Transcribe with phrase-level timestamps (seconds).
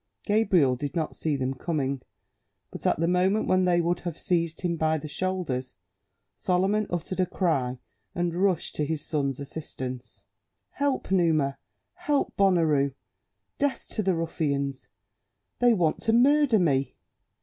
[0.25, 2.01] Gabriel did not see them coming;
[2.71, 5.75] but at the moment when they would have seized him by the shoulders,
[6.35, 7.77] Solomon uttered a cry
[8.15, 10.25] and rushed to his son's assistance.
[10.71, 11.59] "Help, Numa!
[11.93, 12.95] help, Bonaroux!
[13.59, 14.87] Death to the ruffians!
[15.59, 16.95] They want to murder me."